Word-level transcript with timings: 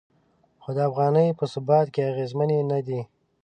خو 0.61 0.69
د 0.77 0.79
افغانۍ 0.89 1.27
په 1.39 1.45
ثبات 1.53 1.87
کې 1.93 2.09
اغیزمنې 2.11 2.59
نه 2.71 2.79
دي. 2.87 3.01